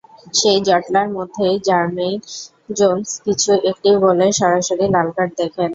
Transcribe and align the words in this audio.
সেই 0.33 0.59
জটলার 0.67 1.07
মধ্যেই 1.17 1.55
Jermaine 1.67 2.19
Jones 2.77 3.07
কিছু 3.25 3.51
একটা 3.69 3.91
বলে 4.03 4.27
সরাসরি 4.39 4.85
লাল 4.93 5.07
কার্ড 5.15 5.31
দেখেন। 5.39 5.69